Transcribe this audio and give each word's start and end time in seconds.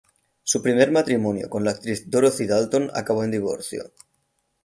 Su 0.41 0.63
primer 0.63 0.91
matrimonio 0.91 1.47
con 1.47 1.63
la 1.63 1.69
actriz 1.69 2.09
Dorothy 2.09 2.47
Dalton 2.47 2.89
acabó 2.95 3.23
en 3.23 3.29
divorcio. 3.29 3.91